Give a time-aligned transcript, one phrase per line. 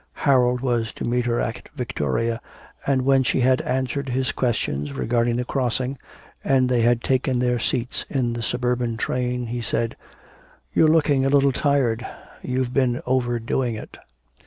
[0.25, 2.41] Harold was to meet her at Victoria,
[2.87, 5.95] and when she had answered his questions regarding the crossing,
[6.43, 9.95] and they had taken their seats in the suburban train, he said:
[10.73, 12.03] 'You're looking a little tired,
[12.41, 13.99] you've been over doing it.'